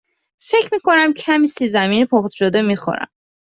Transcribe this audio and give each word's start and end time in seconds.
فکر 0.39 0.69
می 0.71 0.79
کنم 0.79 1.13
کمی 1.13 1.47
سیب 1.47 1.67
زمینی 1.67 2.05
پخته 2.05 2.35
شده 2.35 2.61
می 2.61 2.75
خورم. 2.75 3.07